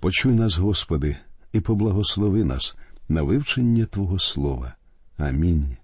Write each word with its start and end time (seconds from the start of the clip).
Почуй 0.00 0.34
нас, 0.34 0.56
Господи, 0.56 1.16
і 1.52 1.60
поблагослови 1.60 2.44
нас 2.44 2.76
на 3.08 3.22
вивчення 3.22 3.86
Твого 3.86 4.18
Слова. 4.18 4.74
Амінь. 5.16 5.76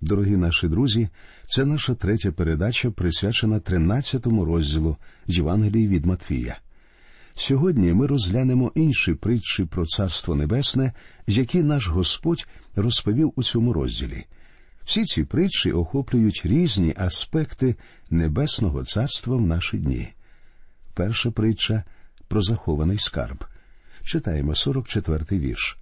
Дорогі 0.00 0.36
наші 0.36 0.68
друзі, 0.68 1.08
це 1.44 1.64
наша 1.64 1.94
третя 1.94 2.32
передача, 2.32 2.90
присвячена 2.90 3.58
13-му 3.58 4.44
розділу 4.44 4.96
Євангелії 5.26 5.88
від 5.88 6.06
Матвія. 6.06 6.58
Сьогодні 7.34 7.92
ми 7.92 8.06
розглянемо 8.06 8.72
інші 8.74 9.14
притчі 9.14 9.64
про 9.64 9.86
Царство 9.86 10.34
Небесне, 10.34 10.92
які 11.26 11.62
наш 11.62 11.88
Господь 11.88 12.46
розповів 12.76 13.32
у 13.36 13.42
цьому 13.42 13.72
розділі. 13.72 14.24
Всі 14.84 15.04
ці 15.04 15.24
притчі 15.24 15.72
охоплюють 15.72 16.42
різні 16.44 16.94
аспекти 16.96 17.76
Небесного 18.10 18.84
Царства 18.84 19.36
в 19.36 19.46
наші 19.46 19.78
дні. 19.78 20.08
Перша 20.94 21.30
притча 21.30 21.84
про 22.30 22.42
захований 22.42 22.98
скарб. 22.98 23.44
Читаємо 24.04 24.52
44-й 24.52 25.38
вірш. 25.38 25.78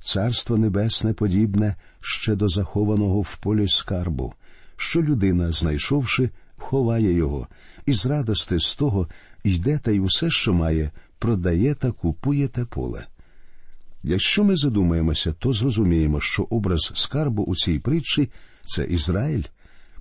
Царство 0.00 0.56
небесне 0.56 1.12
подібне 1.12 1.76
ще 2.00 2.34
до 2.34 2.48
захованого 2.48 3.20
в 3.20 3.36
полі 3.36 3.68
скарбу, 3.68 4.34
що 4.76 5.02
людина, 5.02 5.52
знайшовши, 5.52 6.30
ховає 6.56 7.12
його, 7.12 7.48
і 7.86 7.92
з 7.92 8.06
радости 8.06 8.60
з 8.60 8.76
того 8.76 9.08
йде 9.44 9.78
та 9.78 9.90
й 9.90 9.98
усе, 9.98 10.30
що 10.30 10.52
має, 10.52 10.90
продає 11.18 11.74
та 11.74 11.92
купує 11.92 12.48
те 12.48 12.64
поле. 12.64 13.06
Якщо 14.02 14.44
ми 14.44 14.56
задумаємося, 14.56 15.32
то 15.32 15.52
зрозуміємо, 15.52 16.20
що 16.20 16.42
образ 16.50 16.92
скарбу 16.94 17.42
у 17.42 17.56
цій 17.56 17.78
притчі 17.78 18.30
це 18.64 18.84
Ізраїль, 18.84 19.44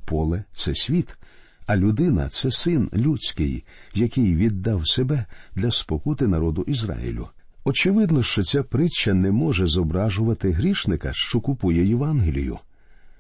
поле 0.06 0.44
це 0.52 0.76
світ, 0.76 1.18
а 1.68 1.76
людина 1.78 2.30
це 2.30 2.52
син 2.52 2.90
людський, 2.94 3.64
який 3.94 4.36
віддав 4.36 4.88
себе 4.88 5.26
для 5.56 5.72
спокути 5.72 6.28
народу 6.28 6.64
Ізраїлю. 6.68 7.28
Очевидно, 7.64 8.24
що 8.24 8.44
ця 8.44 8.64
притча 8.64 9.14
не 9.14 9.32
може 9.32 9.68
зображувати 9.68 10.52
грішника, 10.52 11.10
що 11.14 11.40
купує 11.40 11.86
Євангелію. 11.86 12.60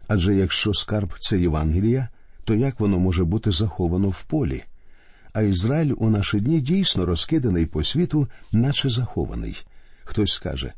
Адже 0.07 0.35
якщо 0.35 0.73
скарб 0.73 1.13
це 1.19 1.39
Євангелія, 1.39 2.09
то 2.43 2.55
як 2.55 2.79
воно 2.79 2.99
може 2.99 3.23
бути 3.23 3.51
заховано 3.51 4.09
в 4.09 4.23
полі? 4.23 4.63
А 5.33 5.41
Ізраїль 5.41 5.93
у 5.97 6.09
наші 6.09 6.39
дні 6.39 6.61
дійсно 6.61 7.05
розкиданий 7.05 7.65
по 7.65 7.83
світу, 7.83 8.27
наче 8.51 8.89
захований. 8.89 9.63
Хтось 10.03 10.31
скаже. 10.31 10.73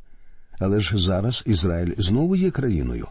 Але 0.59 0.79
ж 0.79 0.97
зараз 0.97 1.43
Ізраїль 1.45 1.93
знову 1.97 2.35
є 2.35 2.51
країною. 2.51 3.07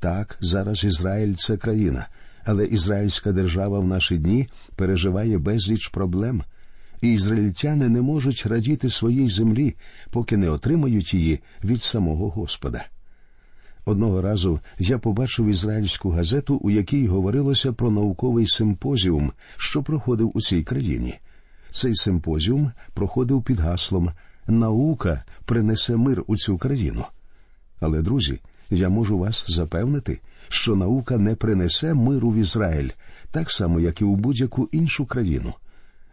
Так, 0.00 0.38
зараз 0.40 0.84
Ізраїль 0.84 1.34
це 1.34 1.56
країна, 1.56 2.08
але 2.48 2.64
ізраїльська 2.64 3.32
держава 3.32 3.78
в 3.78 3.86
наші 3.86 4.18
дні 4.18 4.48
переживає 4.76 5.38
безліч 5.38 5.88
проблем, 5.88 6.42
і 7.00 7.12
ізраїльтяни 7.12 7.88
не 7.88 8.02
можуть 8.02 8.46
радіти 8.46 8.90
своїй 8.90 9.28
землі, 9.28 9.74
поки 10.10 10.36
не 10.36 10.50
отримають 10.50 11.14
її 11.14 11.40
від 11.64 11.82
самого 11.82 12.30
Господа. 12.30 12.84
Одного 13.84 14.22
разу 14.22 14.60
я 14.78 14.98
побачив 14.98 15.46
ізраїльську 15.46 16.10
газету, 16.10 16.56
у 16.56 16.70
якій 16.70 17.06
говорилося 17.06 17.72
про 17.72 17.90
науковий 17.90 18.46
симпозіум, 18.46 19.32
що 19.56 19.82
проходив 19.82 20.30
у 20.34 20.40
цій 20.40 20.62
країні. 20.62 21.14
Цей 21.70 21.94
симпозіум 21.94 22.72
проходив 22.94 23.42
під 23.42 23.60
гаслом 23.60 24.10
Наука 24.46 25.24
принесе 25.44 25.96
мир 25.96 26.24
у 26.26 26.36
цю 26.36 26.58
країну. 26.58 27.04
Але, 27.80 28.02
друзі, 28.02 28.40
я 28.70 28.88
можу 28.88 29.18
вас 29.18 29.44
запевнити, 29.48 30.20
що 30.48 30.76
наука 30.76 31.18
не 31.18 31.34
принесе 31.34 31.94
миру 31.94 32.30
в 32.30 32.36
Ізраїль, 32.36 32.90
так 33.30 33.50
само, 33.50 33.80
як 33.80 34.00
і 34.00 34.04
у 34.04 34.16
будь-яку 34.16 34.68
іншу 34.72 35.06
країну. 35.06 35.54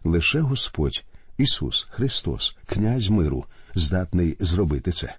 Лише 0.04 0.40
Господь, 0.40 1.04
Ісус 1.38 1.88
Христос, 1.90 2.58
князь 2.66 3.10
миру, 3.10 3.46
здатний 3.76 4.38
зробити 4.40 4.92
це. 4.92 5.16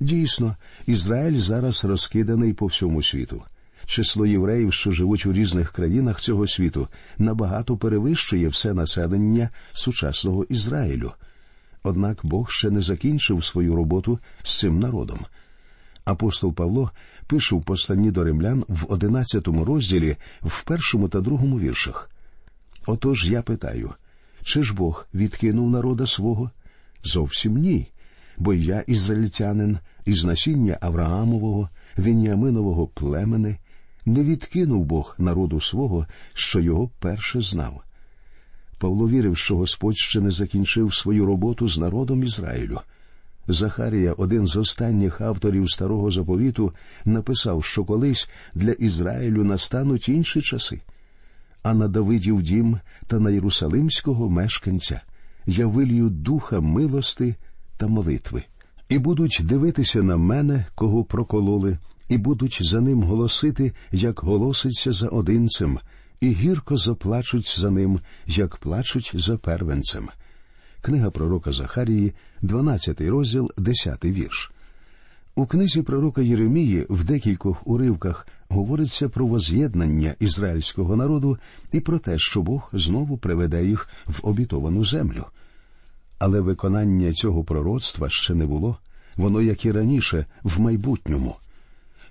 Дійсно, 0.00 0.56
Ізраїль 0.86 1.38
зараз 1.38 1.84
розкиданий 1.84 2.52
по 2.52 2.66
всьому 2.66 3.02
світу. 3.02 3.42
Число 3.86 4.26
євреїв, 4.26 4.72
що 4.72 4.90
живуть 4.90 5.26
у 5.26 5.32
різних 5.32 5.72
країнах 5.72 6.20
цього 6.20 6.46
світу, 6.46 6.88
набагато 7.18 7.76
перевищує 7.76 8.48
все 8.48 8.74
населення 8.74 9.50
сучасного 9.72 10.44
Ізраїлю. 10.44 11.12
Однак 11.82 12.18
Бог 12.22 12.50
ще 12.50 12.70
не 12.70 12.80
закінчив 12.80 13.44
свою 13.44 13.76
роботу 13.76 14.18
з 14.42 14.58
цим 14.58 14.78
народом. 14.78 15.18
Апостол 16.04 16.54
Павло 16.54 16.90
пише 17.28 17.56
в 17.56 17.64
посланні 17.64 18.10
до 18.10 18.24
римлян 18.24 18.64
в 18.68 18.84
одинадцятому 18.88 19.64
розділі 19.64 20.16
в 20.42 20.64
першому 20.64 21.08
та 21.08 21.20
другому 21.20 21.60
віршах. 21.60 22.10
Отож 22.86 23.30
я 23.30 23.42
питаю, 23.42 23.92
чи 24.42 24.62
ж 24.62 24.74
Бог 24.74 25.06
відкинув 25.14 25.70
народа 25.70 26.06
свого? 26.06 26.50
Зовсім 27.04 27.58
ні. 27.58 27.88
Бо 28.38 28.54
я 28.54 28.80
ізраїльтянин 28.80 29.78
із 30.04 30.24
насіння 30.24 30.78
Авраамового, 30.80 31.68
Віньяминового 31.98 32.86
племени, 32.86 33.58
не 34.06 34.24
відкинув 34.24 34.84
Бог 34.84 35.14
народу 35.18 35.60
свого, 35.60 36.06
що 36.34 36.60
його 36.60 36.90
перше 36.98 37.40
знав. 37.40 37.82
Павло 38.78 39.08
вірив, 39.08 39.36
що 39.36 39.56
Господь 39.56 39.96
ще 39.96 40.20
не 40.20 40.30
закінчив 40.30 40.94
свою 40.94 41.26
роботу 41.26 41.68
з 41.68 41.78
народом 41.78 42.22
Ізраїлю. 42.22 42.80
Захарія, 43.48 44.12
один 44.12 44.46
з 44.46 44.56
останніх 44.56 45.20
авторів 45.20 45.70
старого 45.70 46.10
заповіту, 46.10 46.72
написав, 47.04 47.64
що 47.64 47.84
колись 47.84 48.30
для 48.54 48.72
Ізраїлю 48.72 49.44
настануть 49.44 50.08
інші 50.08 50.40
часи. 50.40 50.80
А 51.62 51.74
на 51.74 51.88
Давидів 51.88 52.42
дім 52.42 52.80
та 53.06 53.20
на 53.20 53.30
Єрусалимського 53.30 54.28
мешканця 54.28 55.00
я 55.46 55.66
вилью 55.66 56.10
духа 56.10 56.60
милости 56.60 57.34
та 57.76 57.86
молитви, 57.86 58.44
і 58.88 58.98
будуть 58.98 59.40
дивитися 59.44 60.02
на 60.02 60.16
мене, 60.16 60.66
кого 60.74 61.04
прокололи, 61.04 61.78
і 62.08 62.18
будуть 62.18 62.58
за 62.60 62.80
ним 62.80 63.02
голосити, 63.02 63.72
як 63.92 64.20
голоситься 64.20 64.92
за 64.92 65.08
одинцем, 65.08 65.78
і 66.20 66.30
гірко 66.30 66.76
заплачуть 66.76 67.60
за 67.60 67.70
ним, 67.70 68.00
як 68.26 68.56
плачуть 68.56 69.12
за 69.14 69.36
первенцем. 69.36 70.08
Книга 70.88 71.10
пророка 71.10 71.52
Захарії, 71.52 72.12
12 72.42 73.00
розділ, 73.00 73.50
10 73.58 74.04
вірш. 74.04 74.52
У 75.34 75.46
книзі 75.46 75.82
пророка 75.82 76.22
Єремії 76.22 76.86
в 76.88 77.04
декількох 77.04 77.66
уривках 77.66 78.26
говориться 78.48 79.08
про 79.08 79.26
воз'єднання 79.26 80.14
ізраїльського 80.20 80.96
народу 80.96 81.38
і 81.72 81.80
про 81.80 81.98
те, 81.98 82.18
що 82.18 82.42
Бог 82.42 82.70
знову 82.72 83.18
приведе 83.18 83.64
їх 83.66 83.88
в 84.06 84.20
обітовану 84.22 84.84
землю. 84.84 85.24
Але 86.18 86.40
виконання 86.40 87.12
цього 87.12 87.44
пророцтва 87.44 88.08
ще 88.08 88.34
не 88.34 88.46
було, 88.46 88.76
воно, 89.16 89.42
як 89.42 89.64
і 89.64 89.72
раніше, 89.72 90.26
в 90.42 90.60
майбутньому. 90.60 91.36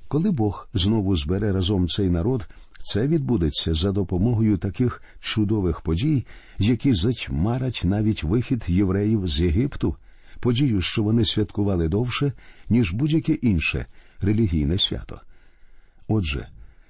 Коли 0.07 0.31
Бог 0.31 0.67
знову 0.73 1.15
збере 1.15 1.51
разом 1.51 1.87
цей 1.87 2.09
народ, 2.09 2.47
це 2.87 3.07
відбудеться 3.07 3.73
за 3.73 3.91
допомогою 3.91 4.57
таких 4.57 5.01
чудових 5.19 5.81
подій, 5.81 6.25
які 6.57 6.93
затьмарять 6.93 7.81
навіть 7.83 8.23
вихід 8.23 8.63
євреїв 8.67 9.27
з 9.27 9.39
Єгипту, 9.39 9.95
подію, 10.39 10.81
що 10.81 11.03
вони 11.03 11.25
святкували 11.25 11.87
довше, 11.87 12.33
ніж 12.69 12.93
будь-яке 12.93 13.33
інше 13.33 13.85
релігійне 14.21 14.77
свято. 14.77 15.21
Отже, 16.07 16.47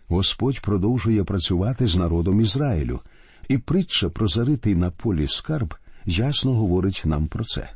Господь 0.07 0.59
продовжує 0.59 1.23
працювати 1.23 1.87
з 1.87 1.95
народом 1.95 2.41
Ізраїлю, 2.41 3.01
і 3.47 3.57
притча 3.57 4.09
про 4.09 4.27
заритий 4.27 4.75
на 4.75 4.89
полі 4.89 5.27
скарб 5.27 5.75
ясно 6.05 6.53
говорить 6.53 7.01
нам 7.05 7.27
про 7.27 7.43
це. 7.43 7.69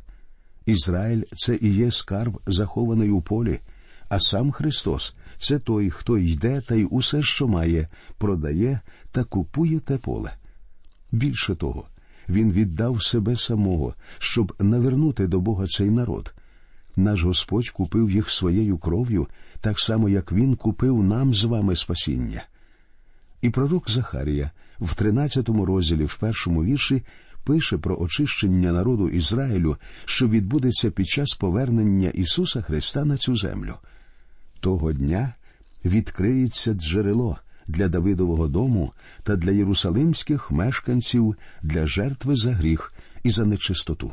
Ізраїль 0.66 1.22
це 1.32 1.58
і 1.60 1.68
є 1.68 1.90
скарб, 1.90 2.40
захований 2.46 3.10
у 3.10 3.22
полі, 3.22 3.60
а 4.08 4.20
сам 4.20 4.52
Христос 4.52 5.14
це 5.42 5.58
той, 5.58 5.90
хто 5.90 6.18
йде 6.18 6.60
та 6.60 6.74
й 6.74 6.88
усе, 6.90 7.22
що 7.22 7.48
має, 7.48 7.88
продає 8.18 8.80
та 9.12 9.24
купує 9.24 9.80
те 9.80 9.98
поле. 9.98 10.32
Більше 11.12 11.54
того, 11.54 11.86
він 12.28 12.52
віддав 12.52 13.02
себе 13.02 13.36
самого, 13.36 13.94
щоб 14.18 14.54
навернути 14.58 15.26
до 15.26 15.40
Бога 15.40 15.66
цей 15.66 15.90
народ. 15.90 16.34
Наш 16.96 17.22
Господь 17.22 17.68
купив 17.68 18.10
їх 18.10 18.30
своєю 18.30 18.78
кров'ю, 18.78 19.26
так 19.60 19.80
само, 19.80 20.08
як 20.08 20.32
Він 20.32 20.56
купив 20.56 21.02
нам 21.02 21.34
з 21.34 21.44
вами 21.44 21.76
спасіння. 21.76 22.44
І 23.40 23.50
пророк 23.50 23.90
Захарія 23.90 24.50
в 24.80 24.94
13 24.94 25.48
розділі, 25.48 26.04
в 26.04 26.16
першому 26.16 26.64
вірші, 26.64 27.02
пише 27.44 27.78
про 27.78 28.00
очищення 28.00 28.72
народу 28.72 29.08
Ізраїлю, 29.08 29.76
що 30.04 30.28
відбудеться 30.28 30.90
під 30.90 31.06
час 31.06 31.34
повернення 31.34 32.08
Ісуса 32.08 32.62
Христа 32.62 33.04
на 33.04 33.16
цю 33.16 33.36
землю. 33.36 33.74
Того 34.62 34.92
дня 34.92 35.34
відкриється 35.84 36.72
джерело 36.72 37.38
для 37.66 37.88
Давидового 37.88 38.48
дому 38.48 38.92
та 39.22 39.36
для 39.36 39.50
єрусалимських 39.50 40.50
мешканців 40.50 41.36
для 41.62 41.86
жертви 41.86 42.36
за 42.36 42.52
гріх 42.52 42.92
і 43.22 43.30
за 43.30 43.44
нечистоту. 43.44 44.12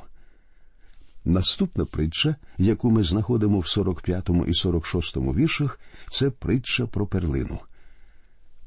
Наступна 1.26 1.86
притча, 1.86 2.36
яку 2.58 2.92
ми 2.92 3.04
знаходимо 3.04 3.60
в 3.60 3.68
45 3.68 4.30
і 4.48 4.54
46 4.54 5.18
віршах, 5.18 5.80
це 6.08 6.30
притча 6.30 6.88
про 6.88 7.08
перлину. 7.08 7.60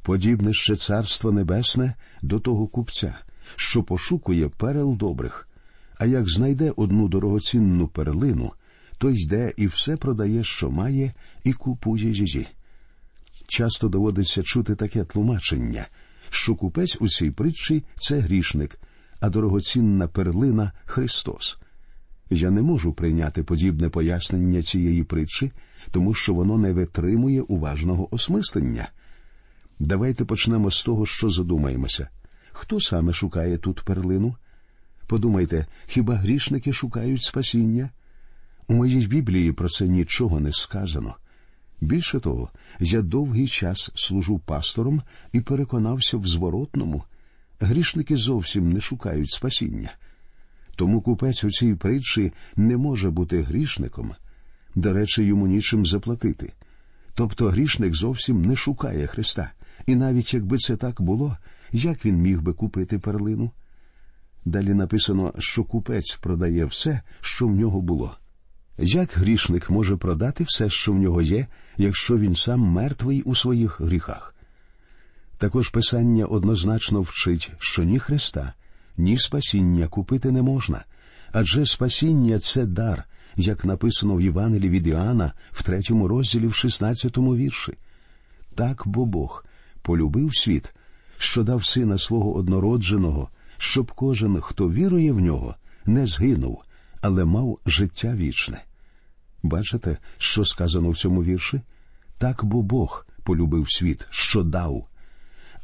Подібне 0.02 0.52
ще 0.52 0.76
царство 0.76 1.32
небесне 1.32 1.94
до 2.22 2.40
того 2.40 2.66
купця, 2.66 3.14
що 3.56 3.82
пошукує 3.82 4.48
перел 4.48 4.96
добрих, 4.96 5.48
А 5.98 6.06
як 6.06 6.28
знайде 6.28 6.72
одну 6.76 7.08
дорогоцінну 7.08 7.88
перлину, 7.88 8.52
то 9.02 9.10
йде 9.10 9.52
і 9.56 9.66
все 9.66 9.96
продає, 9.96 10.44
що 10.44 10.70
має, 10.70 11.12
і 11.44 11.52
купує 11.52 12.10
її. 12.10 12.46
Часто 13.48 13.88
доводиться 13.88 14.42
чути 14.42 14.74
таке 14.74 15.04
тлумачення, 15.04 15.86
що 16.30 16.54
купець 16.54 16.96
у 17.00 17.08
цій 17.08 17.30
притчі 17.30 17.84
це 17.94 18.18
грішник, 18.18 18.78
а 19.20 19.30
дорогоцінна 19.30 20.08
перлина 20.08 20.72
Христос. 20.84 21.58
Я 22.30 22.50
не 22.50 22.62
можу 22.62 22.92
прийняти 22.92 23.42
подібне 23.42 23.88
пояснення 23.88 24.62
цієї 24.62 25.04
притчі, 25.04 25.52
тому 25.90 26.14
що 26.14 26.34
воно 26.34 26.58
не 26.58 26.72
витримує 26.72 27.42
уважного 27.42 28.14
осмислення. 28.14 28.88
Давайте 29.78 30.24
почнемо 30.24 30.70
з 30.70 30.84
того, 30.84 31.06
що 31.06 31.30
задумаємося. 31.30 32.08
Хто 32.52 32.80
саме 32.80 33.12
шукає 33.12 33.58
тут 33.58 33.80
перлину? 33.80 34.34
Подумайте, 35.06 35.66
хіба 35.86 36.14
грішники 36.14 36.72
шукають 36.72 37.22
спасіння? 37.22 37.90
У 38.72 38.74
моїй 38.74 39.06
Біблії 39.06 39.52
про 39.52 39.68
це 39.68 39.88
нічого 39.88 40.40
не 40.40 40.52
сказано. 40.52 41.14
Більше 41.80 42.20
того, 42.20 42.50
я 42.80 43.02
довгий 43.02 43.48
час 43.48 43.90
служу 43.94 44.38
пастором 44.38 45.02
і 45.32 45.40
переконався 45.40 46.16
в 46.16 46.26
зворотному. 46.26 47.04
Грішники 47.60 48.16
зовсім 48.16 48.72
не 48.72 48.80
шукають 48.80 49.30
спасіння. 49.30 49.92
Тому 50.76 51.00
купець 51.00 51.44
у 51.44 51.50
цій 51.50 51.74
притчі 51.74 52.32
не 52.56 52.76
може 52.76 53.10
бути 53.10 53.42
грішником, 53.42 54.14
до 54.74 54.92
речі, 54.92 55.22
йому 55.22 55.46
нічим 55.46 55.86
заплатити. 55.86 56.52
Тобто 57.14 57.48
грішник 57.48 57.94
зовсім 57.94 58.42
не 58.42 58.56
шукає 58.56 59.06
Христа, 59.06 59.52
і 59.86 59.94
навіть 59.94 60.34
якби 60.34 60.58
це 60.58 60.76
так 60.76 61.02
було, 61.02 61.36
як 61.72 62.04
він 62.04 62.16
міг 62.16 62.42
би 62.42 62.52
купити 62.52 62.98
перлину? 62.98 63.50
Далі 64.44 64.74
написано, 64.74 65.32
що 65.38 65.64
купець 65.64 66.14
продає 66.14 66.64
все, 66.64 67.00
що 67.20 67.46
в 67.46 67.50
нього 67.50 67.80
було. 67.80 68.16
Як 68.78 69.12
грішник 69.14 69.70
може 69.70 69.96
продати 69.96 70.44
все, 70.44 70.68
що 70.68 70.92
в 70.92 70.96
нього 70.96 71.22
є, 71.22 71.46
якщо 71.76 72.18
він 72.18 72.34
сам 72.34 72.60
мертвий 72.60 73.22
у 73.22 73.34
своїх 73.34 73.80
гріхах? 73.80 74.34
Також 75.38 75.68
Писання 75.68 76.26
однозначно 76.26 77.00
вчить, 77.00 77.50
що 77.58 77.82
ні 77.82 77.98
Христа, 77.98 78.52
ні 78.96 79.18
спасіння 79.18 79.88
купити 79.88 80.30
не 80.30 80.42
можна, 80.42 80.84
адже 81.32 81.66
спасіння 81.66 82.38
це 82.38 82.66
дар, 82.66 83.04
як 83.36 83.64
написано 83.64 84.16
в 84.16 84.20
Євангелії 84.20 84.70
від 84.70 84.86
Іоанна 84.86 85.32
в 85.52 85.62
третьому 85.62 86.08
розділі 86.08 86.46
в 86.46 86.54
шістнадцятому 86.54 87.36
вірші. 87.36 87.72
Так 88.54 88.82
бо 88.86 89.06
Бог 89.06 89.44
полюбив 89.82 90.36
світ, 90.36 90.74
що 91.18 91.42
дав 91.42 91.64
сина 91.64 91.98
свого 91.98 92.34
однородженого, 92.34 93.28
щоб 93.56 93.92
кожен, 93.92 94.40
хто 94.40 94.70
вірує 94.70 95.12
в 95.12 95.20
нього, 95.20 95.54
не 95.86 96.06
згинув, 96.06 96.62
але 97.02 97.24
мав 97.24 97.58
життя 97.66 98.14
вічне. 98.14 98.64
Бачите, 99.42 99.98
що 100.18 100.44
сказано 100.44 100.90
в 100.90 100.96
цьому 100.96 101.24
вірші? 101.24 101.60
Так 102.18 102.44
бо 102.44 102.62
Бог 102.62 103.06
полюбив 103.22 103.66
світ, 103.68 104.06
що 104.10 104.42
дав. 104.42 104.86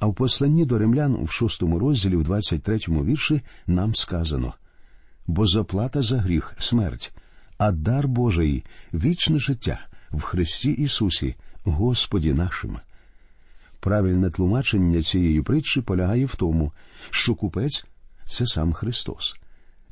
А 0.00 0.06
в 0.06 0.14
посланні 0.14 0.64
до 0.64 0.78
римлян 0.78 1.24
в 1.24 1.30
шостому 1.30 1.78
розділі, 1.78 2.16
в 2.16 2.30
23-му 2.30 3.04
вірші, 3.04 3.40
нам 3.66 3.94
сказано 3.94 4.54
бо 5.28 5.46
заплата 5.46 6.02
за 6.02 6.18
гріх 6.18 6.54
смерть, 6.58 7.12
а 7.58 7.72
дар 7.72 8.08
Божий 8.08 8.64
вічне 8.94 9.38
життя 9.38 9.86
в 10.10 10.20
Христі 10.20 10.70
Ісусі, 10.70 11.34
Господі 11.64 12.32
нашим. 12.32 12.78
Правильне 13.80 14.30
тлумачення 14.30 15.02
цієї 15.02 15.42
притчі 15.42 15.80
полягає 15.80 16.26
в 16.26 16.34
тому, 16.34 16.72
що 17.10 17.34
купець 17.34 17.84
це 18.26 18.46
сам 18.46 18.72
Христос. 18.72 19.36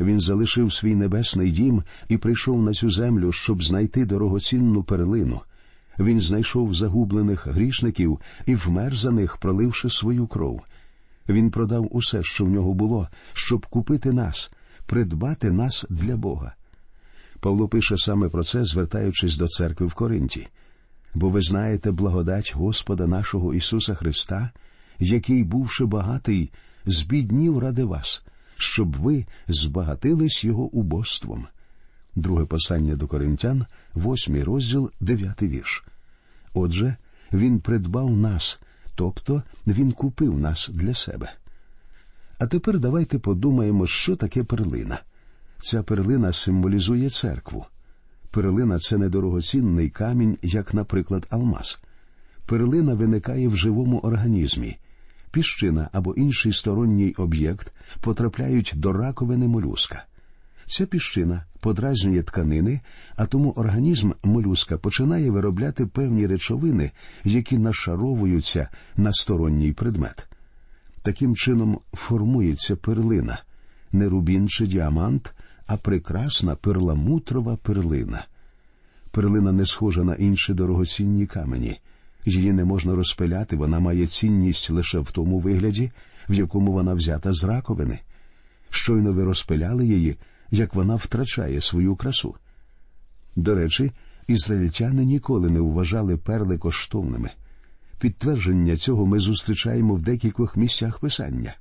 Він 0.00 0.20
залишив 0.20 0.72
свій 0.72 0.94
небесний 0.94 1.50
дім 1.50 1.82
і 2.08 2.16
прийшов 2.16 2.62
на 2.62 2.72
цю 2.72 2.90
землю, 2.90 3.32
щоб 3.32 3.62
знайти 3.62 4.06
дорогоцінну 4.06 4.82
перлину. 4.82 5.40
Він 5.98 6.20
знайшов 6.20 6.74
загублених 6.74 7.46
грішників 7.46 8.20
і 8.46 8.54
вмер 8.54 8.96
за 8.96 9.10
них, 9.10 9.36
проливши 9.36 9.90
свою 9.90 10.26
кров. 10.26 10.62
Він 11.28 11.50
продав 11.50 11.88
усе, 11.90 12.22
що 12.22 12.44
в 12.44 12.48
нього 12.48 12.74
було, 12.74 13.08
щоб 13.32 13.66
купити 13.66 14.12
нас, 14.12 14.52
придбати 14.86 15.50
нас 15.50 15.86
для 15.90 16.16
Бога. 16.16 16.54
Павло 17.40 17.68
пише 17.68 17.96
саме 17.96 18.28
про 18.28 18.44
це, 18.44 18.64
звертаючись 18.64 19.36
до 19.36 19.46
церкви 19.46 19.86
в 19.86 19.94
Коринті. 19.94 20.48
Бо 21.14 21.30
ви 21.30 21.40
знаєте 21.40 21.92
благодать 21.92 22.52
Господа 22.56 23.06
нашого 23.06 23.54
Ісуса 23.54 23.94
Христа, 23.94 24.50
який, 24.98 25.44
бувши 25.44 25.84
багатий, 25.84 26.50
збіднів 26.86 27.58
ради 27.58 27.84
вас, 27.84 28.24
щоб 28.56 28.96
ви 28.96 29.26
збагатились 29.48 30.44
Його 30.44 30.62
убоством. 30.62 31.46
Друге 32.14 32.44
послання 32.44 32.96
до 32.96 33.06
Коринтян, 33.06 33.66
восьмий 33.94 34.42
розділ, 34.42 34.90
дев'ятий 35.00 35.48
вірш. 35.48 35.84
Отже, 36.54 36.96
Він 37.32 37.60
придбав 37.60 38.16
нас, 38.16 38.60
тобто 38.94 39.42
Він 39.66 39.92
купив 39.92 40.38
нас 40.38 40.70
для 40.74 40.94
себе. 40.94 41.32
А 42.38 42.46
тепер 42.46 42.78
давайте 42.78 43.18
подумаємо, 43.18 43.86
що 43.86 44.16
таке 44.16 44.44
перлина. 44.44 45.00
Ця 45.58 45.82
перлина 45.82 46.32
символізує 46.32 47.10
церкву. 47.10 47.66
Перлина 48.30 48.78
це 48.78 48.98
недорогоцінний 48.98 49.90
камінь, 49.90 50.38
як, 50.42 50.74
наприклад, 50.74 51.26
алмаз. 51.30 51.78
Перлина 52.46 52.94
виникає 52.94 53.48
в 53.48 53.56
живому 53.56 53.98
організмі. 53.98 54.76
Піщина 55.36 55.88
або 55.92 56.14
інший 56.14 56.52
сторонній 56.52 57.14
об'єкт 57.18 57.72
потрапляють 58.00 58.72
до 58.76 58.92
раковини 58.92 59.48
молюска. 59.48 60.04
Ця 60.66 60.86
піщина 60.86 61.44
подразнює 61.60 62.22
тканини, 62.22 62.80
а 63.16 63.26
тому 63.26 63.50
організм 63.50 64.10
молюска 64.24 64.78
починає 64.78 65.30
виробляти 65.30 65.86
певні 65.86 66.26
речовини, 66.26 66.90
які 67.24 67.58
нашаровуються 67.58 68.68
на 68.96 69.12
сторонній 69.12 69.72
предмет. 69.72 70.28
Таким 71.02 71.36
чином 71.36 71.80
формується 71.92 72.76
перлина, 72.76 73.42
не 73.92 74.08
рубін 74.08 74.48
чи 74.48 74.66
діамант, 74.66 75.34
а 75.66 75.76
прекрасна 75.76 76.54
перламутрова 76.54 77.56
перлина. 77.56 78.26
Перлина 79.10 79.52
не 79.52 79.66
схожа 79.66 80.04
на 80.04 80.14
інші 80.14 80.54
дорогоцінні 80.54 81.26
камені. 81.26 81.80
Її 82.26 82.52
не 82.52 82.64
можна 82.64 82.94
розпиляти, 82.94 83.56
вона 83.56 83.80
має 83.80 84.06
цінність 84.06 84.70
лише 84.70 84.98
в 84.98 85.10
тому 85.10 85.38
вигляді, 85.38 85.90
в 86.28 86.34
якому 86.34 86.72
вона 86.72 86.94
взята 86.94 87.32
з 87.32 87.44
раковини. 87.44 87.98
Щойно 88.70 89.12
ви 89.12 89.24
розпиляли 89.24 89.86
її, 89.86 90.16
як 90.50 90.74
вона 90.74 90.96
втрачає 90.96 91.60
свою 91.60 91.96
красу. 91.96 92.34
До 93.36 93.54
речі, 93.54 93.92
ізраїльтяни 94.26 95.04
ніколи 95.04 95.50
не 95.50 95.60
вважали 95.60 96.16
перли 96.16 96.58
коштовними. 96.58 97.30
Підтвердження 97.98 98.76
цього 98.76 99.06
ми 99.06 99.18
зустрічаємо 99.18 99.94
в 99.94 100.02
декількох 100.02 100.56
місцях 100.56 100.98
писання. 100.98 101.54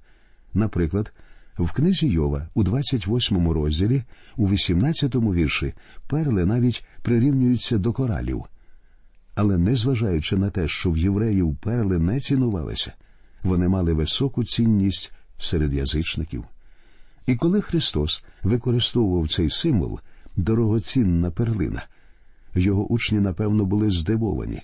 Наприклад, 0.53 1.13
в 1.57 1.71
книзі 1.71 2.07
Йова 2.07 2.47
у 2.53 2.63
28 2.63 3.51
розділі, 3.51 4.03
у 4.37 4.49
18 4.49 5.15
вірші, 5.15 5.73
перли 6.07 6.45
навіть 6.45 6.85
прирівнюються 7.01 7.77
до 7.77 7.93
коралів. 7.93 8.45
Але 9.35 9.57
незважаючи 9.57 10.37
на 10.37 10.49
те, 10.49 10.67
що 10.67 10.91
в 10.91 10.97
євреїв 10.97 11.57
перли 11.61 11.99
не 11.99 12.19
цінувалися, 12.19 12.93
вони 13.43 13.67
мали 13.67 13.93
високу 13.93 14.43
цінність 14.43 15.13
серед 15.37 15.73
язичників. 15.73 16.43
І 17.25 17.35
коли 17.35 17.61
Христос 17.61 18.23
використовував 18.43 19.27
цей 19.27 19.49
символ, 19.49 19.99
дорогоцінна 20.35 21.31
перлина, 21.31 21.83
його 22.55 22.87
учні, 22.87 23.19
напевно, 23.19 23.65
були 23.65 23.91
здивовані. 23.91 24.61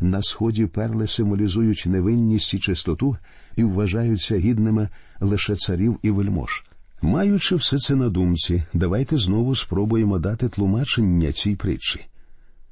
На 0.00 0.22
сході 0.22 0.66
перли 0.66 1.06
символізують 1.06 1.84
невинність 1.86 2.54
і 2.54 2.58
чистоту 2.58 3.16
і 3.56 3.64
вважаються 3.64 4.38
гідними 4.38 4.88
лише 5.20 5.56
царів 5.56 5.98
і 6.02 6.10
вельмож. 6.10 6.64
Маючи 7.02 7.56
все 7.56 7.78
це 7.78 7.94
на 7.94 8.08
думці, 8.08 8.62
давайте 8.74 9.16
знову 9.16 9.54
спробуємо 9.54 10.18
дати 10.18 10.48
тлумачення 10.48 11.32
цій 11.32 11.56
притчі. 11.56 12.00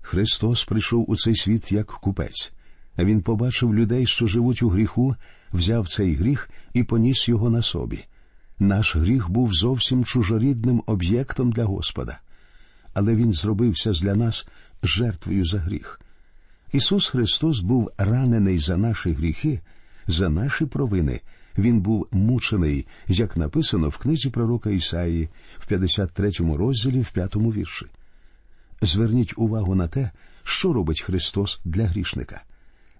Христос 0.03 0.65
прийшов 0.65 1.11
у 1.11 1.17
цей 1.17 1.37
світ 1.37 1.73
як 1.73 1.87
купець, 1.87 2.53
а 2.97 3.05
Він 3.05 3.23
побачив 3.23 3.75
людей, 3.75 4.07
що 4.07 4.27
живуть 4.27 4.63
у 4.63 4.69
гріху, 4.69 5.17
взяв 5.53 5.89
цей 5.89 6.15
гріх 6.15 6.51
і 6.75 6.83
поніс 6.83 7.29
його 7.29 7.51
на 7.51 7.63
собі. 7.63 8.05
Наш 8.59 8.97
гріх 8.97 9.31
був 9.31 9.55
зовсім 9.55 10.05
чужорідним 10.05 10.83
об'єктом 10.87 11.53
для 11.53 11.65
Господа, 11.65 12.19
але 12.95 13.15
Він 13.15 13.33
зробився 13.33 13.91
для 13.91 14.15
нас 14.15 14.49
жертвою 14.83 15.45
за 15.45 15.59
гріх. 15.59 16.01
Ісус 16.73 17.09
Христос 17.09 17.61
був 17.61 17.91
ранений 17.99 18.59
за 18.59 18.77
наші 18.77 19.13
гріхи, 19.13 19.61
за 20.07 20.29
наші 20.29 20.67
провини. 20.67 21.21
Він 21.59 21.81
був 21.81 22.09
мучений, 22.11 22.87
як 23.09 23.37
написано 23.37 23.89
в 23.89 23.99
книзі 23.99 24.31
пророка 24.31 24.71
Ісаї 24.71 25.29
в 25.59 25.67
53 25.67 26.31
розділі 26.39 27.01
в 27.01 27.11
5 27.11 27.37
вірші. 27.37 27.87
Зверніть 28.83 29.35
увагу 29.37 29.75
на 29.75 29.89
те, 29.89 30.11
що 30.45 30.73
робить 30.73 31.03
Христос 31.03 31.61
для 31.65 31.87
грішника. 31.87 32.43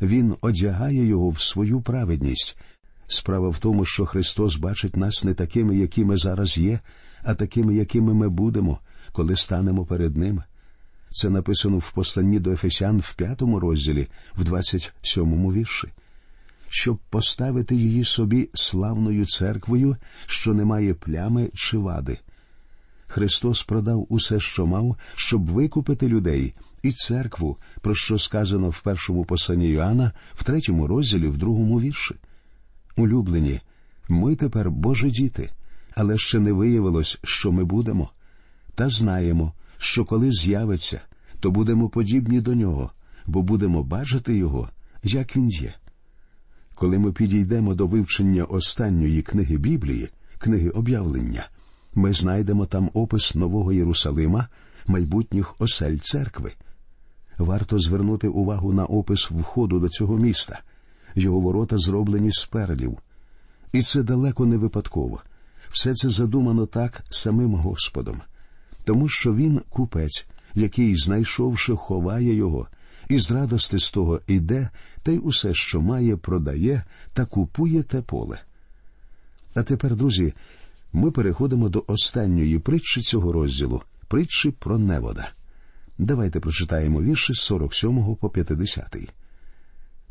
Він 0.01 0.37
одягає 0.41 1.07
його 1.07 1.31
в 1.31 1.41
свою 1.41 1.81
праведність. 1.81 2.59
Справа 3.07 3.49
в 3.49 3.59
тому, 3.59 3.85
що 3.85 4.07
Христос 4.07 4.57
бачить 4.57 4.97
нас 4.97 5.25
не 5.25 5.35
такими, 5.35 5.77
які 5.77 6.05
ми 6.05 6.17
зараз 6.17 6.59
є, 6.59 6.81
а 7.23 7.35
такими, 7.35 7.75
якими 7.75 8.15
ми 8.15 8.29
будемо, 8.29 8.79
коли 9.13 9.37
станемо 9.37 9.85
перед 9.85 10.17
ним. 10.17 10.43
Це 11.11 11.31
написано 11.31 11.79
в 11.79 11.93
посланні 11.93 12.39
до 12.39 12.53
Ефесян 12.53 12.99
в 12.99 13.15
п'ятому 13.15 13.61
розділі, 13.61 14.09
в 14.37 14.45
двадцять 14.45 14.93
сьомому 15.03 15.53
вірші. 15.53 15.89
Щоб 16.69 16.99
поставити 17.11 17.75
її 17.75 18.05
собі 18.05 18.49
славною 18.55 19.27
церквою, 19.27 19.97
що 20.27 20.55
не 20.55 20.65
має 20.65 20.95
плями 20.95 21.51
чи 21.55 21.79
вади. 21.79 22.19
Христос 23.11 23.63
продав 23.63 24.07
усе, 24.09 24.41
що 24.41 24.67
мав, 24.67 24.97
щоб 25.15 25.47
викупити 25.47 26.09
людей 26.09 26.55
і 26.83 26.93
церкву, 26.93 27.57
про 27.81 27.95
що 27.95 28.19
сказано 28.19 28.69
в 28.69 28.81
першому 28.81 29.25
посланні 29.25 29.69
Йоанна, 29.69 30.13
в 30.35 30.45
третьому 30.45 30.87
розділі, 30.87 31.29
в 31.29 31.39
другому 31.39 31.81
вірші. 31.81 32.15
Улюблені, 32.97 33.61
ми 34.09 34.37
тепер 34.37 34.71
Божі 34.71 35.11
діти, 35.11 35.51
але 35.95 36.19
ще 36.19 36.39
не 36.39 36.53
виявилось, 36.53 37.19
що 37.25 37.53
ми 37.53 37.65
будемо. 37.65 38.11
Та 38.75 38.89
знаємо, 38.89 39.53
що 39.79 40.05
коли 40.05 40.31
з'явиться, 40.31 41.01
то 41.41 41.51
будемо 41.51 41.89
подібні 41.89 42.41
до 42.41 42.55
нього, 42.55 42.91
бо 43.27 43.43
будемо 43.43 43.83
бачити 43.83 44.37
його, 44.37 44.69
як 45.03 45.37
він 45.37 45.49
є. 45.49 45.75
Коли 46.75 46.99
ми 46.99 47.13
підійдемо 47.13 47.75
до 47.75 47.87
вивчення 47.87 48.45
останньої 48.45 49.23
книги 49.23 49.57
Біблії, 49.57 50.09
книги 50.39 50.69
об'явлення, 50.71 51.49
ми 51.95 52.13
знайдемо 52.13 52.67
там 52.67 52.91
опис 52.95 53.35
Нового 53.35 53.73
Єрусалима, 53.73 54.49
майбутніх 54.87 55.55
осель 55.59 55.97
церкви. 55.97 56.53
Варто 57.39 57.79
звернути 57.79 58.29
увагу 58.29 58.73
на 58.73 58.85
опис 58.85 59.31
входу 59.31 59.81
до 59.81 59.89
цього 59.89 60.17
міста. 60.17 60.61
Його 61.15 61.41
ворота 61.41 61.79
зроблені 61.79 62.33
з 62.33 62.45
перлів. 62.45 62.99
І 63.73 63.83
це 63.83 64.03
далеко 64.03 64.47
не 64.47 64.57
випадково. 64.57 65.21
Все 65.71 65.95
це 65.95 66.11
задумано 66.11 66.67
так 66.67 67.03
самим 67.11 67.55
Господом, 67.55 68.21
тому 68.85 69.09
що 69.09 69.35
він 69.35 69.61
купець, 69.69 70.27
який, 70.55 70.97
знайшовши, 70.97 71.77
ховає 71.77 72.35
його, 72.35 72.67
і 73.09 73.19
з 73.19 73.31
радости 73.31 73.79
з 73.79 73.91
того 73.91 74.21
іде, 74.27 74.69
та 75.03 75.13
й 75.13 75.21
усе, 75.23 75.55
що 75.55 75.81
має, 75.81 76.17
продає 76.17 76.85
та 77.13 77.25
купує 77.25 77.83
те 77.83 78.03
поле. 78.03 78.41
А 79.55 79.63
тепер, 79.63 79.97
друзі, 79.97 80.33
ми 80.93 81.11
переходимо 81.11 81.69
до 81.69 81.85
останньої 81.87 82.59
притчі 82.59 83.01
цього 83.01 83.33
розділу 83.33 83.83
притчі 84.11 84.51
про 84.51 84.79
невода. 84.79 85.33
Давайте 85.99 86.41
прочитаємо 86.41 87.03
вірші 87.03 87.35
з 87.35 87.39
47 87.39 88.17
по 88.17 88.31
50. 88.31 88.97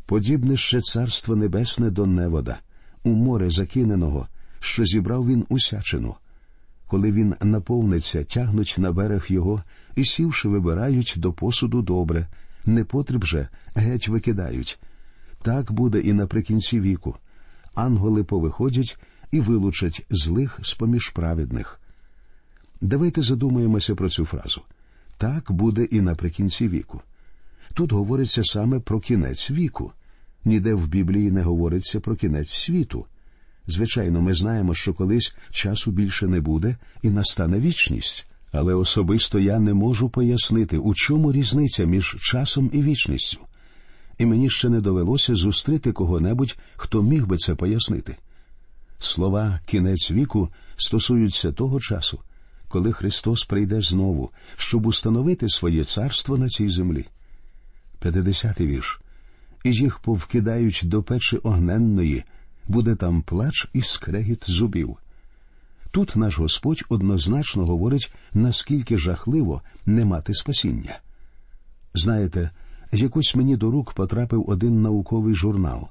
Подібне 0.06 0.56
ще 0.56 0.80
царство 0.80 1.36
небесне 1.36 1.90
до 1.90 2.06
невода, 2.06 2.58
у 3.04 3.10
море 3.10 3.50
закиненого, 3.50 4.28
що 4.60 4.84
зібрав 4.84 5.26
він 5.26 5.46
усячину. 5.48 6.14
Коли 6.86 7.12
він 7.12 7.34
наповниться, 7.40 8.24
тягнуть 8.24 8.74
на 8.78 8.92
берег 8.92 9.26
його 9.28 9.62
і, 9.96 10.04
сівши, 10.04 10.48
вибирають 10.48 11.14
до 11.16 11.32
посуду 11.32 11.82
добре, 11.82 12.26
непотріб 12.66 13.24
же 13.24 13.48
геть 13.74 14.08
викидають. 14.08 14.78
Так 15.42 15.72
буде 15.72 16.00
і 16.00 16.12
наприкінці 16.12 16.80
віку. 16.80 17.16
Ангели 17.74 18.24
повиходять 18.24 18.98
і 19.32 19.40
вилучать 19.40 20.06
злих 20.10 20.58
з 20.62 20.74
поміж 20.74 21.08
праведних. 21.08 21.80
Давайте 22.80 23.22
задумаємося 23.22 23.94
про 23.94 24.08
цю 24.08 24.24
фразу. 24.24 24.62
Так 25.16 25.52
буде 25.52 25.84
і 25.84 26.00
наприкінці 26.00 26.68
віку. 26.68 27.00
Тут 27.74 27.92
говориться 27.92 28.44
саме 28.44 28.80
про 28.80 29.00
кінець 29.00 29.50
віку. 29.50 29.92
Ніде 30.44 30.74
в 30.74 30.88
Біблії 30.88 31.30
не 31.30 31.42
говориться 31.42 32.00
про 32.00 32.16
кінець 32.16 32.50
світу. 32.50 33.06
Звичайно, 33.66 34.20
ми 34.20 34.34
знаємо, 34.34 34.74
що 34.74 34.94
колись 34.94 35.34
часу 35.50 35.90
більше 35.90 36.26
не 36.26 36.40
буде 36.40 36.76
і 37.02 37.10
настане 37.10 37.60
вічність, 37.60 38.26
але 38.52 38.74
особисто 38.74 39.38
я 39.38 39.58
не 39.58 39.74
можу 39.74 40.08
пояснити, 40.08 40.78
у 40.78 40.94
чому 40.94 41.32
різниця 41.32 41.84
між 41.84 42.16
часом 42.20 42.70
і 42.72 42.82
вічністю. 42.82 43.38
І 44.18 44.26
мені 44.26 44.50
ще 44.50 44.68
не 44.68 44.80
довелося 44.80 45.34
зустріти 45.34 45.92
кого-небудь, 45.92 46.58
хто 46.76 47.02
міг 47.02 47.26
би 47.26 47.36
це 47.36 47.54
пояснити. 47.54 48.16
Слова 49.02 49.60
кінець 49.66 50.10
віку 50.10 50.48
стосуються 50.76 51.52
того 51.52 51.80
часу, 51.80 52.20
коли 52.68 52.92
Христос 52.92 53.44
прийде 53.44 53.80
знову, 53.80 54.30
щоб 54.56 54.86
установити 54.86 55.48
своє 55.48 55.84
царство 55.84 56.38
на 56.38 56.48
цій 56.48 56.68
землі. 56.68 57.06
П'ятдесятий 58.00 58.66
вірш. 58.66 59.00
І 59.64 59.72
їх 59.72 59.98
повкидають 59.98 60.80
до 60.84 61.02
печі 61.02 61.36
огненної, 61.36 62.24
буде 62.68 62.94
там 62.94 63.22
плач 63.22 63.68
і 63.72 63.82
скрегіт 63.82 64.50
зубів. 64.50 64.96
Тут 65.90 66.16
наш 66.16 66.38
Господь 66.38 66.84
однозначно 66.88 67.66
говорить, 67.66 68.12
наскільки 68.34 68.98
жахливо 68.98 69.62
не 69.86 70.04
мати 70.04 70.34
спасіння. 70.34 70.98
Знаєте, 71.94 72.50
якось 72.92 73.34
мені 73.34 73.56
до 73.56 73.70
рук 73.70 73.92
потрапив 73.92 74.44
один 74.48 74.82
науковий 74.82 75.34
журнал. 75.34 75.88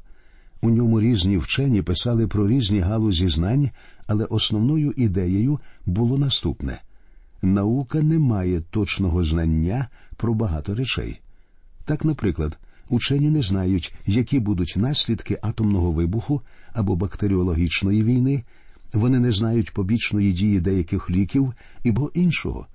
У 0.62 0.70
ньому 0.70 1.02
різні 1.02 1.38
вчені 1.38 1.82
писали 1.82 2.28
про 2.28 2.48
різні 2.48 2.80
галузі 2.80 3.28
знань, 3.28 3.70
але 4.08 4.26
основною 4.26 4.94
ідеєю 4.98 5.60
було 5.86 6.18
наступне 6.18 6.82
наука 7.42 8.02
не 8.02 8.20
має 8.20 8.62
точного 8.62 9.24
знання 9.24 9.88
про 10.18 10.34
багато 10.34 10.76
речей. 10.76 11.20
Так, 11.86 12.06
наприклад, 12.06 12.58
учені 12.90 13.30
не 13.30 13.42
знають, 13.42 13.94
які 14.06 14.40
будуть 14.40 14.74
наслідки 14.78 15.38
атомного 15.42 15.92
вибуху 15.92 16.42
або 16.74 16.96
бактеріологічної 16.96 18.04
війни, 18.04 18.44
вони 18.94 19.20
не 19.20 19.32
знають 19.32 19.74
побічної 19.74 20.34
дії 20.34 20.60
деяких 20.60 21.10
ліків 21.10 21.54
або 21.86 22.12
іншого. 22.14 22.68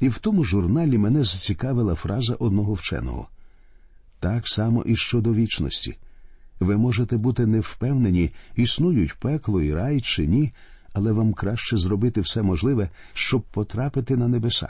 І 0.00 0.08
в 0.08 0.18
тому 0.18 0.44
журналі 0.44 0.98
мене 0.98 1.24
зацікавила 1.24 1.94
фраза 1.94 2.34
одного 2.34 2.72
вченого 2.72 3.28
так 4.20 4.48
само 4.48 4.82
і 4.82 4.96
щодо 4.96 5.34
вічності. 5.34 5.96
Ви 6.60 6.76
можете 6.76 7.16
бути 7.16 7.46
невпевнені, 7.46 8.32
існують 8.56 9.14
пекло 9.14 9.62
і 9.62 9.74
рай 9.74 10.00
чи 10.00 10.26
ні, 10.26 10.52
але 10.92 11.12
вам 11.12 11.32
краще 11.32 11.76
зробити 11.76 12.20
все 12.20 12.42
можливе, 12.42 12.88
щоб 13.12 13.42
потрапити 13.42 14.16
на 14.16 14.28
небеса. 14.28 14.68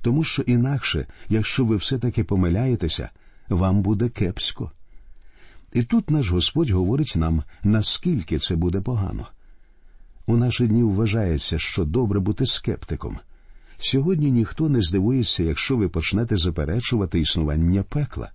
Тому 0.00 0.24
що 0.24 0.42
інакше, 0.42 1.06
якщо 1.28 1.64
ви 1.64 1.76
все 1.76 1.98
таки 1.98 2.24
помиляєтеся, 2.24 3.10
вам 3.48 3.82
буде 3.82 4.08
кепсько. 4.08 4.70
І 5.72 5.82
тут 5.82 6.10
наш 6.10 6.30
Господь 6.30 6.70
говорить 6.70 7.12
нам, 7.16 7.42
наскільки 7.64 8.38
це 8.38 8.56
буде 8.56 8.80
погано. 8.80 9.26
У 10.26 10.36
наші 10.36 10.66
дні 10.66 10.82
вважається, 10.82 11.58
що 11.58 11.84
добре 11.84 12.20
бути 12.20 12.46
скептиком. 12.46 13.18
Сьогодні 13.78 14.30
ніхто 14.30 14.68
не 14.68 14.82
здивується, 14.82 15.42
якщо 15.44 15.76
ви 15.76 15.88
почнете 15.88 16.36
заперечувати 16.36 17.20
існування 17.20 17.82
пекла. 17.82 18.30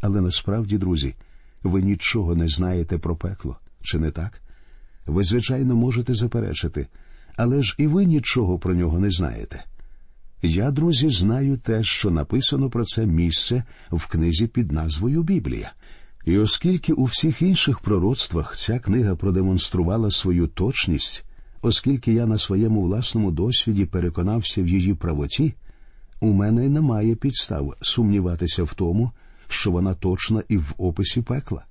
Але 0.00 0.20
насправді, 0.20 0.78
друзі, 0.78 1.14
ви 1.66 1.82
нічого 1.82 2.34
не 2.34 2.48
знаєте 2.48 2.98
про 2.98 3.16
пекло, 3.16 3.56
чи 3.82 3.98
не 3.98 4.10
так? 4.10 4.42
Ви, 5.06 5.22
звичайно, 5.22 5.76
можете 5.76 6.14
заперечити, 6.14 6.86
але 7.36 7.62
ж 7.62 7.74
і 7.78 7.86
ви 7.86 8.04
нічого 8.04 8.58
про 8.58 8.74
нього 8.74 8.98
не 8.98 9.10
знаєте. 9.10 9.64
Я, 10.42 10.70
друзі, 10.70 11.10
знаю 11.10 11.56
те, 11.56 11.82
що 11.82 12.10
написано 12.10 12.70
про 12.70 12.84
це 12.84 13.06
місце 13.06 13.64
в 13.90 14.06
книзі 14.06 14.46
під 14.46 14.72
назвою 14.72 15.22
Біблія. 15.22 15.72
І 16.24 16.38
оскільки 16.38 16.92
у 16.92 17.04
всіх 17.04 17.42
інших 17.42 17.80
пророцтвах 17.80 18.56
ця 18.56 18.78
книга 18.78 19.16
продемонструвала 19.16 20.10
свою 20.10 20.46
точність, 20.46 21.24
оскільки 21.62 22.12
я 22.12 22.26
на 22.26 22.38
своєму 22.38 22.82
власному 22.82 23.30
досвіді 23.30 23.86
переконався 23.86 24.62
в 24.62 24.68
її 24.68 24.94
правоті, 24.94 25.54
у 26.20 26.32
мене 26.32 26.68
немає 26.68 27.14
підстав 27.14 27.74
сумніватися 27.82 28.64
в 28.64 28.74
тому, 28.74 29.12
що 29.48 29.70
вона 29.70 29.94
точна 29.94 30.42
і 30.48 30.56
в 30.56 30.74
описі 30.78 31.22
пекла. 31.22 31.64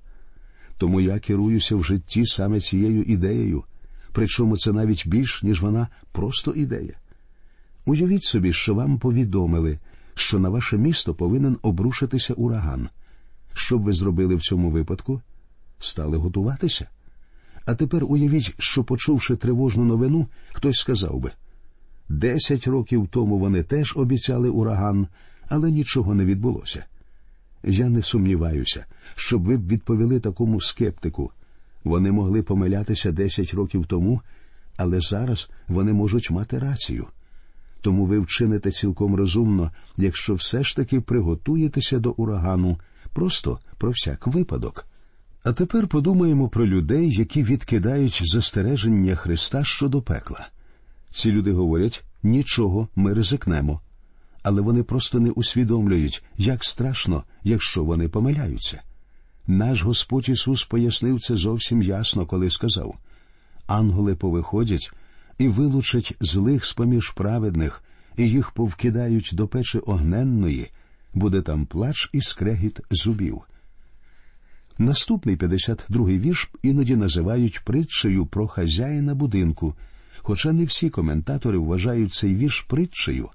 Тому 0.78 1.00
я 1.00 1.18
керуюся 1.18 1.76
в 1.76 1.84
житті 1.84 2.26
саме 2.26 2.60
цією 2.60 3.02
ідеєю, 3.02 3.64
причому 4.12 4.56
це 4.56 4.72
навіть 4.72 5.08
більш, 5.08 5.42
ніж 5.42 5.60
вона 5.60 5.88
просто 6.12 6.52
ідея. 6.52 6.94
Уявіть 7.86 8.24
собі, 8.24 8.52
що 8.52 8.74
вам 8.74 8.98
повідомили, 8.98 9.78
що 10.14 10.38
на 10.38 10.48
ваше 10.48 10.76
місто 10.76 11.14
повинен 11.14 11.56
обрушитися 11.62 12.34
ураган. 12.34 12.88
Що 13.54 13.78
б 13.78 13.82
ви 13.82 13.92
зробили 13.92 14.34
в 14.34 14.40
цьому 14.40 14.70
випадку? 14.70 15.20
Стали 15.78 16.16
готуватися. 16.16 16.88
А 17.66 17.74
тепер 17.74 18.04
уявіть, 18.04 18.54
що, 18.58 18.84
почувши 18.84 19.36
тривожну 19.36 19.84
новину, 19.84 20.26
хтось 20.52 20.76
сказав 20.78 21.20
би 21.20 21.32
десять 22.08 22.66
років 22.66 23.08
тому 23.10 23.38
вони 23.38 23.62
теж 23.62 23.96
обіцяли 23.96 24.48
ураган, 24.48 25.06
але 25.48 25.70
нічого 25.70 26.14
не 26.14 26.24
відбулося. 26.24 26.84
Я 27.66 27.88
не 27.88 28.02
сумніваюся, 28.02 28.84
щоб 29.14 29.44
ви 29.44 29.56
б 29.56 29.68
відповіли 29.68 30.20
такому 30.20 30.60
скептику. 30.60 31.30
Вони 31.84 32.12
могли 32.12 32.42
помилятися 32.42 33.12
десять 33.12 33.54
років 33.54 33.86
тому, 33.86 34.20
але 34.76 35.00
зараз 35.00 35.50
вони 35.68 35.92
можуть 35.92 36.30
мати 36.30 36.58
рацію. 36.58 37.06
Тому 37.80 38.06
ви 38.06 38.18
вчините 38.18 38.70
цілком 38.70 39.14
розумно, 39.14 39.70
якщо 39.96 40.34
все 40.34 40.62
ж 40.62 40.76
таки 40.76 41.00
приготуєтеся 41.00 41.98
до 41.98 42.10
урагану, 42.10 42.78
просто 43.12 43.58
про 43.78 43.90
всяк 43.90 44.26
випадок. 44.26 44.86
А 45.44 45.52
тепер 45.52 45.88
подумаємо 45.88 46.48
про 46.48 46.66
людей, 46.66 47.10
які 47.10 47.42
відкидають 47.42 48.20
застереження 48.24 49.14
Христа 49.14 49.64
щодо 49.64 50.02
пекла. 50.02 50.48
Ці 51.10 51.32
люди 51.32 51.52
говорять 51.52 52.04
нічого, 52.22 52.88
ми 52.96 53.14
ризикнемо, 53.14 53.80
але 54.46 54.60
вони 54.60 54.82
просто 54.82 55.20
не 55.20 55.30
усвідомлюють, 55.30 56.24
як 56.36 56.64
страшно, 56.64 57.24
якщо 57.44 57.84
вони 57.84 58.08
помиляються. 58.08 58.82
Наш 59.46 59.82
Господь 59.82 60.28
Ісус 60.28 60.64
пояснив 60.64 61.20
це 61.20 61.36
зовсім 61.36 61.82
ясно, 61.82 62.26
коли 62.26 62.50
сказав 62.50 62.96
ангели 63.66 64.14
повиходять 64.14 64.92
і 65.38 65.48
вилучать 65.48 66.14
злих 66.20 66.66
з 66.66 66.72
поміж 66.72 67.10
праведних, 67.10 67.82
і 68.16 68.30
їх 68.30 68.50
повкидають 68.50 69.30
до 69.32 69.48
печі 69.48 69.78
огненної, 69.78 70.70
буде 71.14 71.42
там 71.42 71.66
плач 71.66 72.10
і 72.12 72.20
скрегіт 72.20 72.80
зубів. 72.90 73.40
Наступний 74.78 75.36
52-й 75.36 76.18
вірш 76.18 76.50
іноді 76.62 76.96
називають 76.96 77.60
притчею 77.64 78.26
про 78.26 78.48
хазяїна 78.48 79.14
будинку, 79.14 79.74
хоча 80.18 80.52
не 80.52 80.64
всі 80.64 80.90
коментатори 80.90 81.58
вважають 81.58 82.14
цей 82.14 82.36
вірш 82.36 82.60
притчею. 82.60 83.30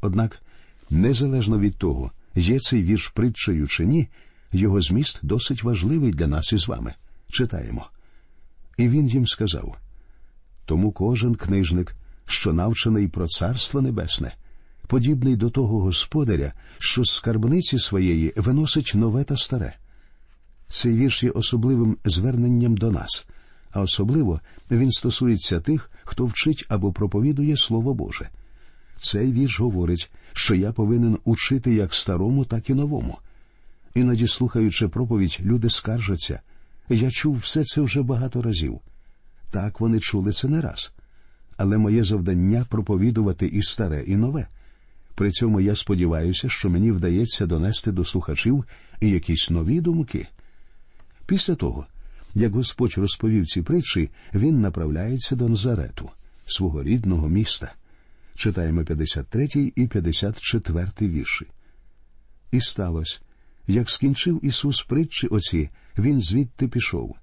Однак, 0.00 0.42
незалежно 0.90 1.58
від 1.58 1.76
того, 1.76 2.10
є 2.34 2.60
цей 2.60 2.82
вірш 2.82 3.08
притчею 3.08 3.66
чи 3.66 3.86
ні, 3.86 4.08
його 4.52 4.80
зміст 4.80 5.20
досить 5.22 5.62
важливий 5.62 6.12
для 6.12 6.26
нас 6.26 6.52
із 6.52 6.68
вами. 6.68 6.94
Читаємо. 7.28 7.86
І 8.76 8.88
він 8.88 9.08
їм 9.08 9.26
сказав 9.26 9.76
тому 10.66 10.92
кожен 10.92 11.34
книжник, 11.34 11.94
що 12.26 12.52
навчений 12.52 13.08
про 13.08 13.26
Царство 13.26 13.82
Небесне, 13.82 14.34
подібний 14.86 15.36
до 15.36 15.50
того 15.50 15.80
господаря, 15.80 16.52
що 16.78 17.04
з 17.04 17.10
скарбниці 17.10 17.78
своєї 17.78 18.32
виносить 18.36 18.92
нове 18.94 19.24
та 19.24 19.36
старе. 19.36 19.76
Цей 20.68 20.94
вірш 20.94 21.22
є 21.22 21.30
особливим 21.30 21.96
зверненням 22.04 22.76
до 22.76 22.90
нас, 22.90 23.26
а 23.70 23.80
особливо 23.80 24.40
він 24.70 24.90
стосується 24.90 25.60
тих, 25.60 25.90
хто 26.04 26.24
вчить 26.24 26.66
або 26.68 26.92
проповідує 26.92 27.56
Слово 27.56 27.94
Боже. 27.94 28.28
Цей 28.98 29.32
вірш 29.32 29.60
говорить, 29.60 30.10
що 30.32 30.54
я 30.54 30.72
повинен 30.72 31.18
учити 31.24 31.74
як 31.74 31.94
старому, 31.94 32.44
так 32.44 32.70
і 32.70 32.74
новому. 32.74 33.18
Іноді, 33.94 34.28
слухаючи 34.28 34.88
проповідь, 34.88 35.38
люди 35.44 35.70
скаржаться. 35.70 36.40
Я 36.88 37.10
чув 37.10 37.36
все 37.36 37.64
це 37.64 37.80
вже 37.80 38.02
багато 38.02 38.42
разів. 38.42 38.80
Так 39.50 39.80
вони 39.80 40.00
чули 40.00 40.32
це 40.32 40.48
не 40.48 40.60
раз. 40.60 40.92
Але 41.56 41.78
моє 41.78 42.04
завдання 42.04 42.66
проповідувати 42.70 43.46
і 43.46 43.62
старе, 43.62 44.04
і 44.06 44.16
нове. 44.16 44.46
При 45.14 45.30
цьому 45.30 45.60
я 45.60 45.74
сподіваюся, 45.74 46.48
що 46.48 46.70
мені 46.70 46.92
вдається 46.92 47.46
донести 47.46 47.92
до 47.92 48.04
слухачів 48.04 48.64
і 49.00 49.10
якісь 49.10 49.50
нові 49.50 49.80
думки. 49.80 50.26
Після 51.26 51.54
того, 51.54 51.86
як 52.34 52.52
Господь 52.52 52.94
розповів 52.96 53.46
ці 53.46 53.62
притчі, 53.62 54.10
він 54.34 54.60
направляється 54.60 55.36
до 55.36 55.48
Назарету, 55.48 56.10
свого 56.44 56.82
рідного 56.82 57.28
міста. 57.28 57.72
Читаємо 58.36 58.84
53 58.84 59.72
і 59.76 59.86
54 59.86 60.88
вірші. 61.00 61.46
І 62.52 62.60
сталося, 62.60 63.20
як 63.66 63.90
скінчив 63.90 64.44
Ісус 64.44 64.82
притчі 64.82 65.26
оці, 65.26 65.70
він 65.98 66.20
звідти 66.20 66.68
пішов. 66.68 67.16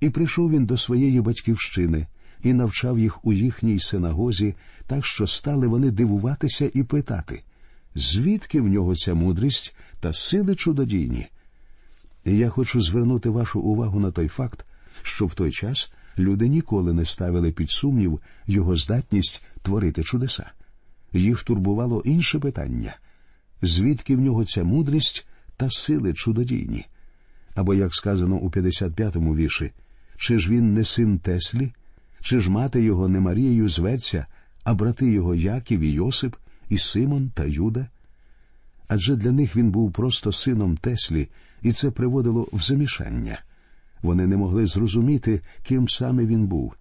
І 0.00 0.10
прийшов 0.10 0.50
він 0.50 0.66
до 0.66 0.76
своєї 0.76 1.20
батьківщини 1.20 2.06
і 2.42 2.52
навчав 2.52 2.98
їх 2.98 3.24
у 3.24 3.32
їхній 3.32 3.80
синагозі, 3.80 4.54
так 4.86 5.06
що 5.06 5.26
стали 5.26 5.66
вони 5.66 5.90
дивуватися 5.90 6.70
і 6.74 6.82
питати, 6.82 7.42
звідки 7.94 8.60
в 8.60 8.68
нього 8.68 8.96
ця 8.96 9.14
мудрість 9.14 9.76
та 10.00 10.12
сили 10.12 10.54
чудодійні. 10.54 11.26
І 12.24 12.36
я 12.36 12.48
хочу 12.48 12.80
звернути 12.80 13.28
вашу 13.28 13.60
увагу 13.60 14.00
на 14.00 14.10
той 14.10 14.28
факт, 14.28 14.66
що 15.02 15.26
в 15.26 15.34
той 15.34 15.50
час 15.50 15.92
люди 16.18 16.48
ніколи 16.48 16.92
не 16.92 17.04
ставили 17.04 17.52
під 17.52 17.70
сумнів 17.70 18.20
його 18.46 18.76
здатність 18.76 19.46
творити 19.62 20.02
чудеса. 20.02 20.50
Їх 21.12 21.42
турбувало 21.42 22.02
інше 22.04 22.38
питання 22.38 22.96
звідки 23.62 24.16
в 24.16 24.20
нього 24.20 24.44
ця 24.44 24.64
мудрість 24.64 25.26
та 25.56 25.70
сили 25.70 26.14
чудодійні? 26.14 26.86
Або, 27.54 27.74
як 27.74 27.94
сказано 27.94 28.36
у 28.36 28.50
55-му 28.50 29.36
вірші, 29.36 29.72
чи 30.16 30.38
ж 30.38 30.50
він 30.50 30.74
не 30.74 30.84
син 30.84 31.18
Теслі, 31.18 31.72
чи 32.20 32.40
ж 32.40 32.50
мати 32.50 32.82
його 32.82 33.08
не 33.08 33.20
Марією 33.20 33.68
зветься, 33.68 34.26
а 34.64 34.74
брати 34.74 35.12
його 35.12 35.34
Яків 35.34 35.80
і 35.80 35.92
Йосип, 35.92 36.36
і 36.68 36.78
Симон 36.78 37.30
та 37.34 37.44
Юда? 37.44 37.88
Адже 38.88 39.16
для 39.16 39.32
них 39.32 39.56
він 39.56 39.70
був 39.70 39.92
просто 39.92 40.32
сином 40.32 40.76
Теслі, 40.76 41.28
і 41.62 41.72
це 41.72 41.90
приводило 41.90 42.48
в 42.52 42.62
замішання. 42.62 43.42
Вони 44.02 44.26
не 44.26 44.36
могли 44.36 44.66
зрозуміти, 44.66 45.40
ким 45.62 45.88
саме 45.88 46.24
він 46.24 46.46
був. 46.46 46.74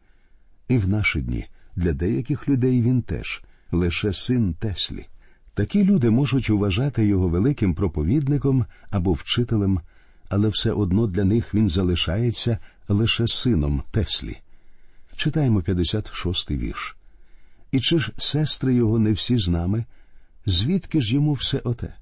І 0.68 0.78
в 0.78 0.90
наші 0.90 1.22
дні 1.22 1.48
для 1.80 1.94
деяких 1.94 2.48
людей 2.48 2.82
він 2.82 3.02
теж 3.02 3.44
лише 3.72 4.14
син 4.14 4.54
Теслі. 4.54 5.06
Такі 5.54 5.84
люди 5.84 6.10
можуть 6.10 6.50
вважати 6.50 7.06
його 7.06 7.28
великим 7.28 7.74
проповідником 7.74 8.66
або 8.90 9.14
вчителем, 9.14 9.80
але 10.30 10.50
все 10.50 10.72
одно 10.72 11.08
для 11.08 11.24
них 11.24 11.54
він 11.54 11.70
залишається 11.70 12.58
лише 12.88 13.28
сином 13.28 13.84
Теслі. 13.92 14.38
Читаємо 15.16 15.60
56-й 15.60 16.58
вірш. 16.58 16.96
І 17.72 17.80
чи 17.80 18.00
ж 18.00 18.12
сестри 18.18 18.74
його 18.74 19.00
не 19.00 19.12
всі 19.12 19.38
з 19.38 19.48
нами? 19.48 19.86
Звідки 20.46 21.02
ж 21.02 21.16
йому 21.16 21.34
все 21.34 21.58
оте? 21.64 21.94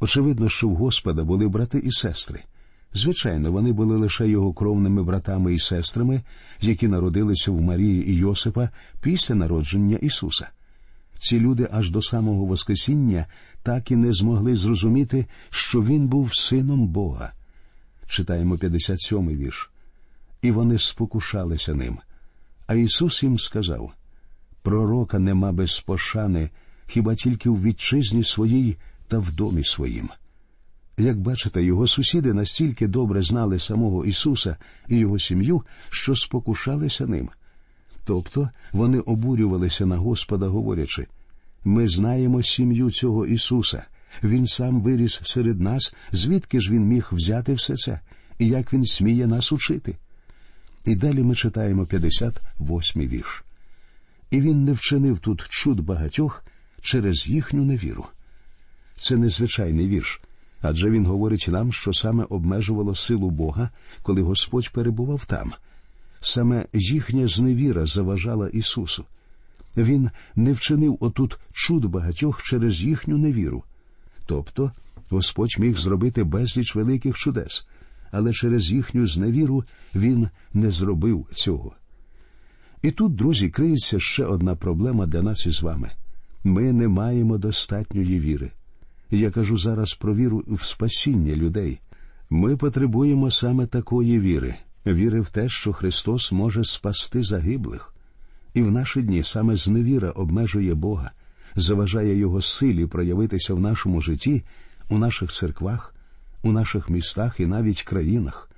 Очевидно, 0.00 0.48
що 0.48 0.68
в 0.68 0.76
Господа 0.76 1.24
були 1.24 1.48
брати 1.48 1.78
і 1.78 1.92
сестри. 1.92 2.42
Звичайно, 2.94 3.52
вони 3.52 3.72
були 3.72 3.96
лише 3.96 4.28
його 4.28 4.52
кровними 4.52 5.02
братами 5.02 5.54
і 5.54 5.58
сестрами, 5.58 6.22
які 6.60 6.88
народилися 6.88 7.50
в 7.50 7.60
Марії 7.60 8.10
і 8.10 8.14
Йосипа 8.14 8.68
після 9.00 9.34
народження 9.34 9.96
Ісуса. 9.96 10.48
Ці 11.18 11.40
люди 11.40 11.68
аж 11.72 11.90
до 11.90 12.02
самого 12.02 12.44
Воскресіння 12.44 13.26
так 13.62 13.90
і 13.90 13.96
не 13.96 14.12
змогли 14.12 14.56
зрозуміти, 14.56 15.26
що 15.50 15.82
він 15.82 16.08
був 16.08 16.34
сином 16.34 16.86
Бога. 16.86 17.32
Читаємо 18.06 18.54
57-й 18.54 19.36
вірш. 19.36 19.70
І 20.42 20.50
вони 20.50 20.78
спокушалися 20.78 21.74
ним. 21.74 21.98
А 22.66 22.74
Ісус 22.74 23.22
їм 23.22 23.38
сказав 23.38 23.92
Пророка 24.62 25.18
нема 25.18 25.52
без 25.52 25.80
пошани, 25.80 26.50
хіба 26.86 27.14
тільки 27.14 27.50
в 27.50 27.62
вітчизні 27.62 28.24
своїй 28.24 28.76
та 29.08 29.18
в 29.18 29.32
домі 29.32 29.64
своїм. 29.64 30.10
Як 30.98 31.20
бачите, 31.20 31.62
його 31.62 31.86
сусіди 31.86 32.32
настільки 32.32 32.86
добре 32.86 33.22
знали 33.22 33.58
самого 33.58 34.04
Ісуса 34.04 34.56
і 34.88 34.96
його 34.96 35.18
сім'ю, 35.18 35.62
що 35.90 36.16
спокушалися 36.16 37.06
ним. 37.06 37.28
Тобто 38.04 38.50
вони 38.72 39.00
обурювалися 39.00 39.86
на 39.86 39.96
Господа, 39.96 40.46
говорячи 40.46 41.06
ми 41.64 41.88
знаємо 41.88 42.42
сім'ю 42.42 42.90
цього 42.90 43.26
Ісуса. 43.26 43.82
Він 44.22 44.46
сам 44.46 44.80
виріс 44.80 45.20
серед 45.22 45.60
нас, 45.60 45.94
звідки 46.12 46.60
ж 46.60 46.72
він 46.72 46.82
міг 46.82 47.08
взяти 47.12 47.54
все 47.54 47.76
це, 47.76 48.00
і 48.38 48.46
як 48.46 48.72
він 48.72 48.84
сміє 48.84 49.26
нас 49.26 49.52
учити. 49.52 49.96
І 50.84 50.94
далі 50.94 51.22
ми 51.22 51.34
читаємо 51.34 51.84
58-й 51.84 53.06
вірш. 53.06 53.44
І 54.30 54.40
він 54.40 54.64
не 54.64 54.72
вчинив 54.72 55.18
тут 55.18 55.46
чуд 55.48 55.80
багатьох 55.80 56.44
через 56.80 57.28
їхню 57.28 57.64
невіру. 57.64 58.06
Це 58.96 59.16
незвичайний 59.16 59.88
вірш, 59.88 60.20
адже 60.60 60.90
він 60.90 61.06
говорить 61.06 61.48
нам, 61.48 61.72
що 61.72 61.92
саме 61.92 62.24
обмежувало 62.24 62.94
силу 62.94 63.30
Бога, 63.30 63.70
коли 64.02 64.22
Господь 64.22 64.72
перебував 64.72 65.24
там. 65.24 65.52
Саме 66.20 66.66
їхня 66.72 67.28
зневіра 67.28 67.86
заважала 67.86 68.48
Ісусу. 68.48 69.04
Він 69.76 70.10
не 70.36 70.52
вчинив 70.52 70.98
отут 71.00 71.38
чуд 71.52 71.84
багатьох 71.84 72.42
через 72.42 72.80
їхню 72.80 73.18
невіру. 73.18 73.62
Тобто 74.26 74.72
Господь 75.10 75.58
міг 75.58 75.78
зробити 75.78 76.24
безліч 76.24 76.74
великих 76.74 77.16
чудес, 77.16 77.66
але 78.10 78.32
через 78.32 78.70
їхню 78.70 79.06
зневіру 79.06 79.64
він 79.94 80.28
не 80.54 80.70
зробив 80.70 81.26
цього. 81.32 81.72
І 82.82 82.90
тут, 82.90 83.14
друзі, 83.14 83.48
криється 83.48 84.00
ще 84.00 84.24
одна 84.24 84.56
проблема 84.56 85.06
для 85.06 85.22
нас 85.22 85.46
із 85.46 85.62
вами. 85.62 85.90
Ми 86.44 86.72
не 86.72 86.88
маємо 86.88 87.38
достатньої 87.38 88.20
віри. 88.20 88.50
Я 89.10 89.30
кажу 89.30 89.56
зараз 89.56 89.94
про 89.94 90.14
віру 90.14 90.44
в 90.48 90.64
спасіння 90.64 91.36
людей. 91.36 91.80
Ми 92.30 92.56
потребуємо 92.56 93.30
саме 93.30 93.66
такої 93.66 94.20
віри, 94.20 94.54
віри 94.86 95.20
в 95.20 95.28
те, 95.28 95.48
що 95.48 95.72
Христос 95.72 96.32
може 96.32 96.64
спасти 96.64 97.22
загиблих. 97.22 97.94
І 98.54 98.62
в 98.62 98.70
наші 98.70 99.02
дні 99.02 99.22
саме 99.22 99.56
зневіра 99.56 100.10
обмежує 100.10 100.74
Бога, 100.74 101.10
заважає 101.56 102.16
Його 102.16 102.42
силі 102.42 102.86
проявитися 102.86 103.54
в 103.54 103.60
нашому 103.60 104.00
житті, 104.00 104.42
у 104.88 104.98
наших 104.98 105.32
церквах, 105.32 105.94
у 106.42 106.52
наших 106.52 106.90
містах 106.90 107.40
і 107.40 107.46
навіть 107.46 107.82
країнах. 107.82 108.50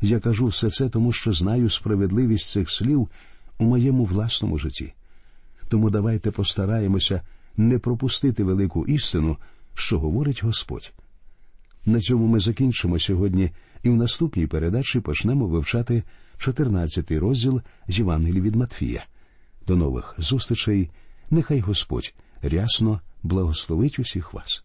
Я 0.00 0.20
кажу 0.20 0.46
все 0.46 0.70
це, 0.70 0.88
тому 0.88 1.12
що 1.12 1.32
знаю 1.32 1.70
справедливість 1.70 2.50
цих 2.50 2.70
слів 2.70 3.08
у 3.58 3.64
моєму 3.64 4.04
власному 4.04 4.58
житті. 4.58 4.92
Тому 5.68 5.90
давайте 5.90 6.30
постараємося 6.30 7.22
не 7.56 7.78
пропустити 7.78 8.44
велику 8.44 8.86
істину, 8.86 9.36
що 9.78 9.98
говорить 9.98 10.44
Господь. 10.44 10.92
На 11.86 12.00
цьому 12.00 12.26
ми 12.26 12.40
закінчимо 12.40 12.98
сьогодні 12.98 13.50
і 13.82 13.90
в 13.90 13.94
наступній 13.94 14.46
передачі 14.46 15.00
почнемо 15.00 15.46
вивчати 15.46 16.02
14 16.38 17.10
розділ 17.10 17.62
Євангелії 17.88 18.40
від 18.40 18.56
Матфія. 18.56 19.06
До 19.66 19.76
нових 19.76 20.14
зустрічей. 20.18 20.90
Нехай 21.30 21.60
Господь 21.60 22.14
рясно 22.42 23.00
благословить 23.22 23.98
усіх 23.98 24.34
вас. 24.34 24.64